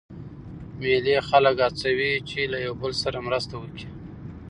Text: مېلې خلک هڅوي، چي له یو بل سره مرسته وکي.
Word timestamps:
مېلې 0.79 1.17
خلک 1.27 1.55
هڅوي، 1.65 2.11
چي 2.29 2.41
له 2.51 2.57
یو 2.65 2.73
بل 2.81 2.91
سره 3.03 3.17
مرسته 3.27 3.53
وکي. 3.57 3.87